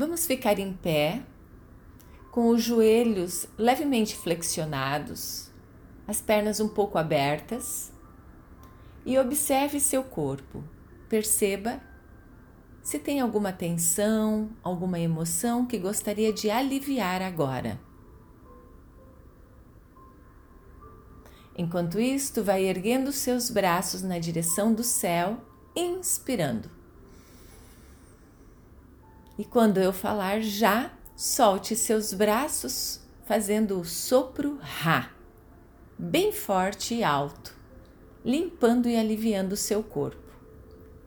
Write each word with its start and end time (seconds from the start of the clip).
Vamos 0.00 0.26
ficar 0.26 0.58
em 0.58 0.72
pé, 0.72 1.22
com 2.30 2.48
os 2.48 2.62
joelhos 2.62 3.46
levemente 3.58 4.16
flexionados, 4.16 5.50
as 6.08 6.22
pernas 6.22 6.58
um 6.58 6.68
pouco 6.68 6.96
abertas 6.96 7.92
e 9.04 9.18
observe 9.18 9.78
seu 9.78 10.02
corpo. 10.02 10.64
Perceba 11.06 11.82
se 12.82 12.98
tem 12.98 13.20
alguma 13.20 13.52
tensão, 13.52 14.48
alguma 14.62 14.98
emoção 14.98 15.66
que 15.66 15.76
gostaria 15.76 16.32
de 16.32 16.50
aliviar 16.50 17.20
agora. 17.20 17.78
Enquanto 21.54 22.00
isto, 22.00 22.42
vai 22.42 22.64
erguendo 22.64 23.12
seus 23.12 23.50
braços 23.50 24.00
na 24.00 24.18
direção 24.18 24.72
do 24.72 24.82
céu, 24.82 25.44
inspirando. 25.76 26.79
E 29.40 29.44
quando 29.46 29.78
eu 29.78 29.90
falar 29.90 30.42
já, 30.42 30.92
solte 31.16 31.74
seus 31.74 32.12
braços, 32.12 33.00
fazendo 33.24 33.80
o 33.80 33.86
sopro 33.86 34.58
Rá, 34.60 35.10
bem 35.98 36.30
forte 36.30 36.96
e 36.96 37.02
alto, 37.02 37.56
limpando 38.22 38.86
e 38.86 38.98
aliviando 38.98 39.56
seu 39.56 39.82
corpo. 39.82 40.30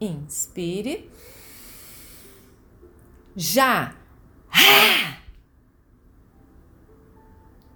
Inspire. 0.00 1.08
Já! 3.36 3.94
Rá! 4.48 5.20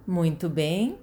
Muito 0.04 0.48
bem. 0.48 0.98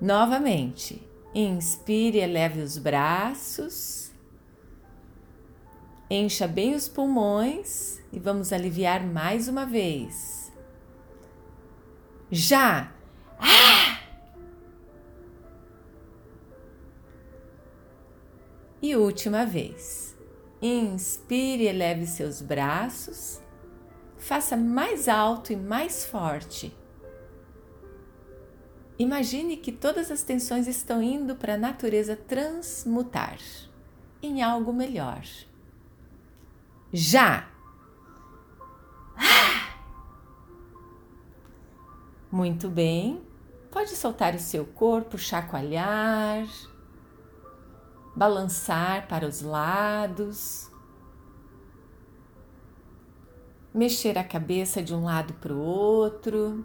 Novamente, 0.00 1.06
inspire, 1.34 2.16
eleve 2.16 2.62
os 2.62 2.78
braços, 2.78 4.09
encha 6.10 6.48
bem 6.48 6.74
os 6.74 6.88
pulmões 6.88 8.02
e 8.12 8.18
vamos 8.18 8.52
aliviar 8.52 9.06
mais 9.06 9.48
uma 9.48 9.64
vez. 9.64 10.52
Já! 12.30 12.92
Ah! 13.38 14.00
E 18.82 18.96
última 18.96 19.46
vez. 19.46 20.16
Inspire, 20.60 21.64
eleve 21.64 22.06
seus 22.06 22.42
braços, 22.42 23.40
faça 24.18 24.56
mais 24.56 25.08
alto 25.08 25.52
e 25.52 25.56
mais 25.56 26.04
forte 26.04 26.74
Imagine 29.00 29.56
que 29.56 29.72
todas 29.72 30.10
as 30.10 30.22
tensões 30.22 30.68
estão 30.68 31.02
indo 31.02 31.34
para 31.34 31.54
a 31.54 31.56
natureza 31.56 32.14
transmutar 32.14 33.38
em 34.22 34.42
algo 34.42 34.74
melhor. 34.74 35.22
Já! 36.92 37.48
Muito 42.30 42.68
bem. 42.68 43.22
Pode 43.70 43.90
soltar 43.90 44.34
o 44.34 44.38
seu 44.38 44.64
corpo, 44.64 45.16
chacoalhar, 45.16 46.46
balançar 48.16 49.06
para 49.06 49.26
os 49.26 49.42
lados, 49.42 50.70
mexer 53.72 54.18
a 54.18 54.24
cabeça 54.24 54.82
de 54.82 54.92
um 54.92 55.04
lado 55.04 55.34
para 55.34 55.52
o 55.52 55.60
outro. 55.60 56.64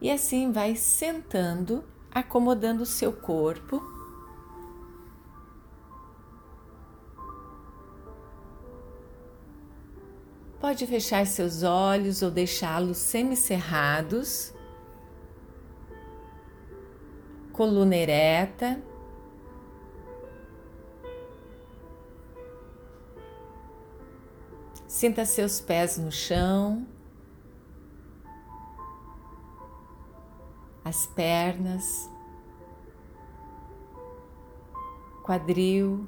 e 0.00 0.10
assim 0.10 0.52
vai 0.52 0.76
sentando, 0.76 1.84
acomodando 2.12 2.82
o 2.82 2.86
seu 2.86 3.12
corpo. 3.12 3.95
Pode 10.76 10.88
fechar 10.88 11.26
seus 11.26 11.62
olhos 11.62 12.20
ou 12.20 12.30
deixá-los 12.30 12.98
semicerrados. 12.98 14.52
Coluna 17.50 17.96
ereta. 17.96 18.78
Sinta 24.86 25.24
seus 25.24 25.62
pés 25.62 25.96
no 25.96 26.12
chão. 26.12 26.86
as 30.84 31.04
pernas, 31.04 32.08
quadril, 35.24 36.06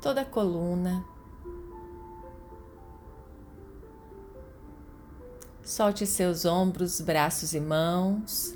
toda 0.00 0.20
a 0.20 0.24
coluna. 0.24 1.13
Solte 5.64 6.04
seus 6.04 6.44
ombros, 6.44 7.00
braços 7.00 7.54
e 7.54 7.60
mãos. 7.60 8.54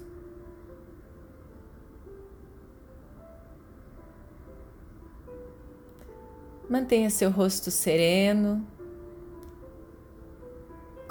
Mantenha 6.68 7.08
seu 7.08 7.30
rosto 7.30 7.70
sereno. 7.70 8.62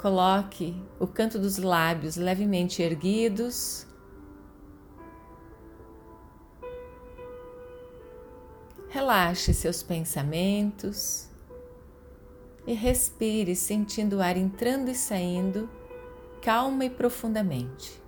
Coloque 0.00 0.80
o 1.00 1.06
canto 1.08 1.36
dos 1.36 1.58
lábios 1.58 2.14
levemente 2.14 2.80
erguidos. 2.80 3.84
Relaxe 8.88 9.52
seus 9.52 9.82
pensamentos 9.82 11.28
e 12.64 12.72
respire, 12.72 13.56
sentindo 13.56 14.18
o 14.18 14.22
ar 14.22 14.36
entrando 14.36 14.90
e 14.90 14.94
saindo 14.94 15.68
calma 16.40 16.84
e 16.84 16.90
profundamente. 16.90 18.07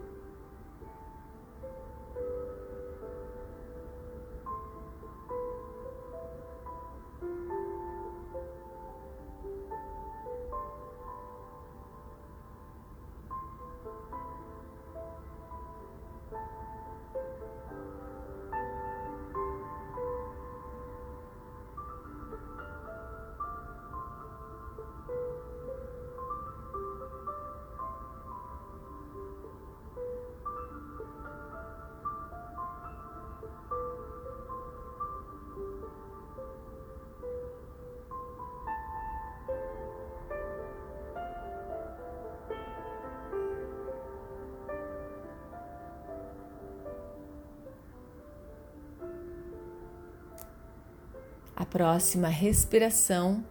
A 51.61 51.67
próxima 51.67 52.29
respiração 52.29 53.45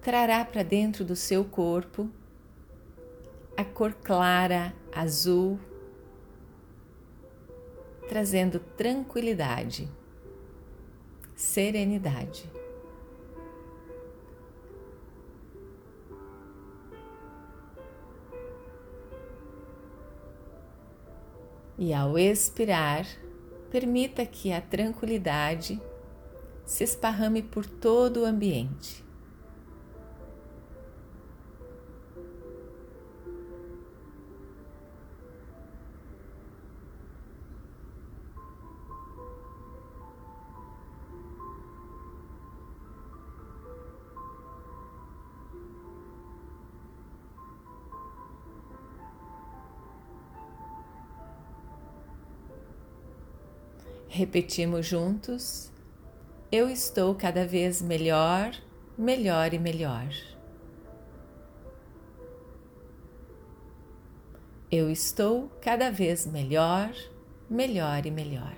trará 0.00 0.42
para 0.42 0.62
dentro 0.62 1.04
do 1.04 1.14
seu 1.14 1.44
corpo 1.44 2.08
a 3.54 3.62
cor 3.62 3.92
clara 3.92 4.74
azul, 4.90 5.60
trazendo 8.08 8.58
tranquilidade, 8.58 9.86
serenidade. 11.36 12.50
E 21.76 21.92
ao 21.92 22.18
expirar, 22.18 23.06
permita 23.70 24.24
que 24.24 24.50
a 24.50 24.62
tranquilidade 24.62 25.78
se 26.70 26.84
esparrame 26.84 27.42
por 27.42 27.66
todo 27.66 28.22
o 28.22 28.26
ambiente. 28.26 29.02
Repetimos 54.08 54.88
juntos 54.88 55.72
Eu 56.52 56.68
estou 56.68 57.14
cada 57.14 57.46
vez 57.46 57.80
melhor, 57.80 58.52
melhor 58.98 59.54
e 59.54 59.58
melhor. 59.58 60.08
Eu 64.68 64.90
estou 64.90 65.48
cada 65.62 65.92
vez 65.92 66.26
melhor, 66.26 66.92
melhor 67.48 68.04
e 68.04 68.10
melhor. 68.10 68.56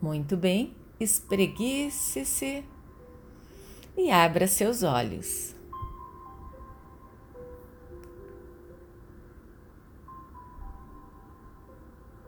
Muito 0.00 0.36
bem, 0.36 0.76
espreguice-se 1.00 2.64
e 3.96 4.10
abra 4.12 4.46
seus 4.46 4.84
olhos. 4.84 5.56